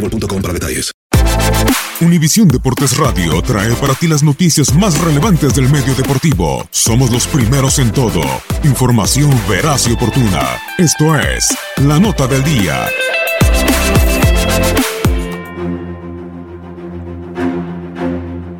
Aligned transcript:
boostmobile.com 0.00 0.42
para 0.42 0.54
detalles. 0.54 0.92
Univisión 2.00 2.48
Deportes 2.48 2.98
Radio 2.98 3.40
trae 3.40 3.72
para 3.76 3.94
ti 3.94 4.06
las 4.06 4.22
noticias 4.22 4.74
más 4.74 5.00
relevantes 5.00 5.54
del 5.54 5.70
medio 5.70 5.94
deportivo. 5.94 6.66
Somos 6.70 7.10
los 7.10 7.26
primeros 7.26 7.78
en 7.78 7.90
todo. 7.90 8.20
Información 8.64 9.30
veraz 9.48 9.88
y 9.88 9.92
oportuna. 9.92 10.42
Esto 10.76 11.18
es 11.18 11.56
La 11.82 11.98
Nota 11.98 12.26
del 12.26 12.44
Día. 12.44 12.86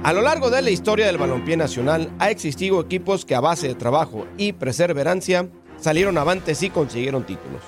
A 0.02 0.12
lo 0.12 0.22
largo 0.22 0.48
de 0.50 0.62
la 0.62 0.70
historia 0.70 1.06
del 1.06 1.18
balompié 1.18 1.58
nacional 1.58 2.10
ha 2.18 2.30
existido 2.30 2.80
equipos 2.80 3.26
que 3.26 3.34
a 3.34 3.40
base 3.40 3.68
de 3.68 3.74
trabajo 3.74 4.26
y 4.38 4.52
perseverancia 4.52 5.50
salieron 5.78 6.16
avantes 6.16 6.62
y 6.62 6.70
consiguieron 6.70 7.26
títulos. 7.26 7.60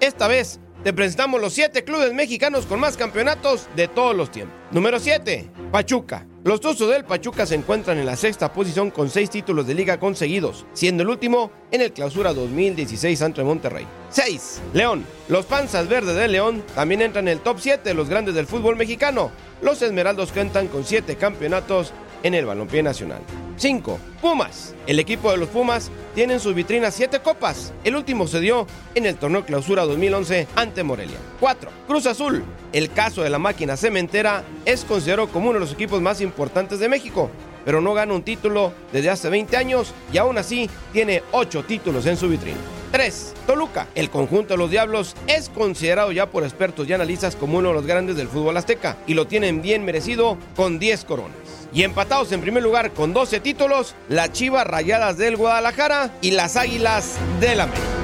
Esta 0.00 0.26
vez 0.26 0.58
te 0.84 0.92
presentamos 0.92 1.40
los 1.40 1.54
7 1.54 1.82
clubes 1.82 2.12
mexicanos 2.12 2.66
con 2.66 2.78
más 2.78 2.98
campeonatos 2.98 3.68
de 3.74 3.88
todos 3.88 4.14
los 4.14 4.30
tiempos. 4.30 4.54
Número 4.70 5.00
7, 5.00 5.48
Pachuca. 5.72 6.26
Los 6.44 6.60
Tuzos 6.60 6.90
del 6.90 7.06
Pachuca 7.06 7.46
se 7.46 7.54
encuentran 7.54 7.96
en 7.96 8.04
la 8.04 8.16
sexta 8.16 8.52
posición 8.52 8.90
con 8.90 9.08
6 9.08 9.30
títulos 9.30 9.66
de 9.66 9.72
liga 9.72 9.98
conseguidos, 9.98 10.66
siendo 10.74 11.02
el 11.02 11.08
último 11.08 11.50
en 11.70 11.80
el 11.80 11.94
clausura 11.94 12.34
2016 12.34 13.22
ante 13.22 13.42
Monterrey. 13.42 13.86
6. 14.10 14.60
León. 14.74 15.06
Los 15.28 15.46
Panzas 15.46 15.88
Verdes 15.88 16.16
de 16.16 16.28
León 16.28 16.62
también 16.74 17.00
entran 17.00 17.28
en 17.28 17.38
el 17.38 17.40
top 17.40 17.56
7 17.60 17.88
de 17.88 17.94
los 17.94 18.10
grandes 18.10 18.34
del 18.34 18.46
fútbol 18.46 18.76
mexicano. 18.76 19.30
Los 19.62 19.80
Esmeraldos 19.80 20.32
cuentan 20.32 20.68
con 20.68 20.84
7 20.84 21.16
campeonatos 21.16 21.94
en 22.22 22.34
el 22.34 22.44
balompié 22.44 22.82
nacional. 22.82 23.22
5. 23.56 23.98
Pumas. 24.20 24.74
El 24.86 24.98
equipo 24.98 25.30
de 25.30 25.36
los 25.36 25.48
Pumas 25.48 25.90
tiene 26.14 26.34
en 26.34 26.40
sus 26.40 26.54
vitrinas 26.54 26.94
7 26.94 27.20
copas. 27.20 27.72
El 27.84 27.96
último 27.96 28.26
se 28.26 28.40
dio 28.40 28.66
en 28.94 29.06
el 29.06 29.16
torneo 29.16 29.44
clausura 29.44 29.84
2011 29.84 30.48
ante 30.56 30.82
Morelia. 30.82 31.18
4. 31.40 31.70
Cruz 31.86 32.06
Azul. 32.06 32.44
El 32.72 32.90
caso 32.90 33.22
de 33.22 33.30
la 33.30 33.38
máquina 33.38 33.76
cementera 33.76 34.44
es 34.64 34.84
considerado 34.84 35.28
como 35.28 35.50
uno 35.50 35.58
de 35.58 35.64
los 35.64 35.72
equipos 35.72 36.00
más 36.00 36.20
importantes 36.20 36.78
de 36.78 36.88
México, 36.88 37.30
pero 37.64 37.80
no 37.80 37.94
gana 37.94 38.14
un 38.14 38.22
título 38.22 38.72
desde 38.92 39.10
hace 39.10 39.28
20 39.30 39.56
años 39.56 39.92
y 40.12 40.18
aún 40.18 40.38
así 40.38 40.68
tiene 40.92 41.22
8 41.32 41.64
títulos 41.64 42.06
en 42.06 42.16
su 42.16 42.28
vitrina. 42.28 42.58
3. 42.94 43.34
Toluca. 43.48 43.88
El 43.96 44.08
conjunto 44.08 44.54
de 44.54 44.58
los 44.58 44.70
Diablos 44.70 45.16
es 45.26 45.48
considerado 45.48 46.12
ya 46.12 46.30
por 46.30 46.44
expertos 46.44 46.88
y 46.88 46.92
analistas 46.92 47.34
como 47.34 47.58
uno 47.58 47.70
de 47.70 47.74
los 47.74 47.86
grandes 47.86 48.14
del 48.14 48.28
fútbol 48.28 48.56
azteca 48.56 48.96
y 49.08 49.14
lo 49.14 49.26
tienen 49.26 49.62
bien 49.62 49.84
merecido 49.84 50.38
con 50.54 50.78
10 50.78 51.04
coronas. 51.04 51.36
Y 51.72 51.82
empatados 51.82 52.30
en 52.30 52.40
primer 52.40 52.62
lugar 52.62 52.92
con 52.92 53.12
12 53.12 53.40
títulos, 53.40 53.96
las 54.08 54.30
Chivas 54.30 54.64
Rayadas 54.64 55.18
del 55.18 55.36
Guadalajara 55.36 56.12
y 56.22 56.30
las 56.30 56.54
Águilas 56.56 57.16
del 57.40 57.62
América. 57.62 58.03